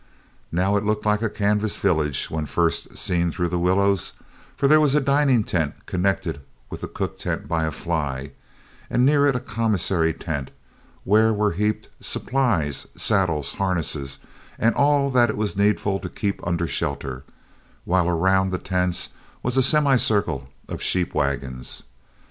[0.51, 4.13] Now it looked like a canvas village when first seen through the willows,
[4.57, 8.31] for there was a dining tent connected with the cook tent by a fly,
[8.89, 10.49] and near it a commissary tent
[11.03, 14.17] where were heaped supplies, saddles, harness
[14.57, 17.23] and all that it was needful to keep under shelter,
[17.85, 19.09] while around the tents
[19.43, 21.83] was a semicircle of sheep wagons.